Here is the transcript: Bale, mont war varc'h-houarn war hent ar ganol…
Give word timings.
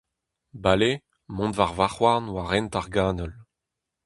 Bale, 0.63 0.91
mont 1.35 1.57
war 1.59 1.71
varc'h-houarn 1.77 2.25
war 2.33 2.49
hent 2.51 2.77
ar 2.79 2.87
ganol… 2.95 3.33